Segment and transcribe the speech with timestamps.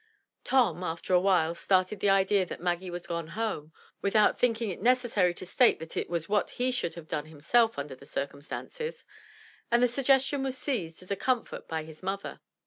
[0.43, 4.81] Tom, after a while, started the idea that Maggie was gone home (without thinking it
[4.81, 9.05] necessary to state that it was what he should have done himself under the circumstances),
[9.69, 12.39] and the suggestion was seized as a comfort by his mother.